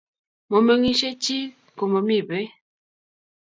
momengishei 0.49 1.17
chii 1.23 1.51
komomii 1.77 2.25
pei 2.29 2.47